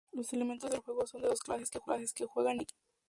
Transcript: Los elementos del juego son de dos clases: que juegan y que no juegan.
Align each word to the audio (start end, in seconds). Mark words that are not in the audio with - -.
Los 0.13 0.33
elementos 0.33 0.71
del 0.71 0.79
juego 0.79 1.05
son 1.05 1.21
de 1.21 1.27
dos 1.27 1.41
clases: 1.41 1.69
que 1.69 1.77
juegan 1.79 2.01
y 2.01 2.07
que 2.09 2.23
no 2.23 2.29
juegan. 2.29 2.57